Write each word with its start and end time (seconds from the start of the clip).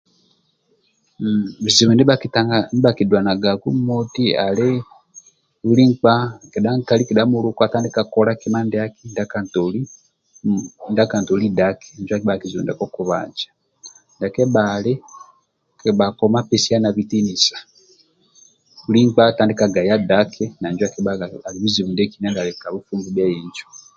Buzibu 1.63 1.91
ndia 1.93 2.09
bhakiduanagaku 2.83 3.67
moti 3.87 4.25
ali 4.45 4.69
buli 5.65 5.83
nkpa 5.91 6.15
kedha 6.51 6.71
muluku 6.71 6.79
kedha 6.79 6.79
nkali 6.79 7.03
atandika 7.71 8.01
kola 8.13 8.31
kima 8.41 8.59
ndia 10.89 11.11
kantoli 11.13 11.47
daki 11.59 11.87
ndia 11.99 12.37
kebhali 14.33 14.93
kabha 15.79 16.05
koma 16.19 16.39
pesiana 16.49 16.89
bitinisa 16.97 17.57
buli 18.83 18.99
nkpa 19.07 19.21
atandika 19.25 19.65
gaya 19.75 19.95
daki 20.09 20.45
na 20.59 20.67
injo 20.71 20.85
ali 21.47 21.57
buzibu 21.63 21.89
ndia 21.91 22.05
akibhaga 22.07 22.41
ka 22.61 22.67
bufumbu 22.73 23.09
bie 23.15 23.27
injo 23.41 23.65